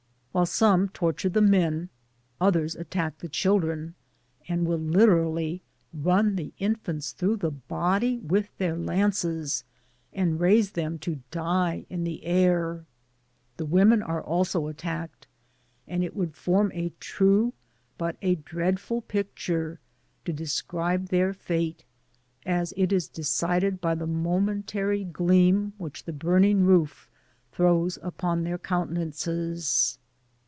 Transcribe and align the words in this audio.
While 0.33 0.45
some 0.45 0.87
torture 0.87 1.27
the 1.27 1.41
men, 1.41 1.89
others 2.39 2.77
attack 2.77 3.17
the 3.17 3.27
children, 3.27 3.95
and 4.47 4.65
will 4.65 4.79
literally 4.79 5.61
run 5.93 6.37
the 6.37 6.53
infants 6.57 7.11
through 7.11 7.35
the 7.35 7.51
body 7.51 8.17
with 8.19 8.47
their 8.57 8.77
lances, 8.77 9.65
and 10.13 10.39
raise 10.39 10.71
them 10.71 10.99
to 10.99 11.19
die 11.31 11.85
in 11.89 12.05
the 12.05 12.23
air; 12.23 12.85
The 13.57 13.65
women 13.65 14.01
are 14.01 14.21
also 14.23 14.67
attacked, 14.67 15.27
and 15.85 16.01
it 16.01 16.15
would 16.15 16.33
form 16.33 16.71
a 16.73 16.93
true 17.01 17.51
but 17.97 18.15
a 18.21 18.35
dreadful 18.35 19.01
picture 19.01 19.81
to 20.23 20.31
describe 20.31 21.07
their 21.07 21.33
fatej 21.33 21.81
as 22.45 22.73
it 22.77 22.93
is 22.93 23.09
decided 23.09 23.81
by 23.81 23.95
the 23.95 24.07
momentary 24.07 25.03
gleam 25.03 25.73
which 25.77 26.05
the 26.05 26.13
burning 26.13 26.63
roof 26.63 27.09
throws 27.51 27.99
upon 28.01 28.43
their 28.45 28.57
countenances. 28.57 29.97